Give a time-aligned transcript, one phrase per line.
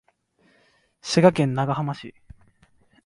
[1.03, 2.15] 滋賀県長浜市